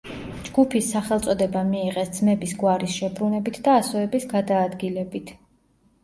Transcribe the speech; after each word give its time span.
ჯგუფის 0.45 0.85
სახელწოდება 0.93 1.59
მიიღეს 1.67 2.09
ძმების 2.15 2.53
გვარის 2.63 2.95
შებრუნებით 3.01 3.59
და 3.67 3.75
ასოების 3.81 4.25
გადაადგილებით. 4.33 5.31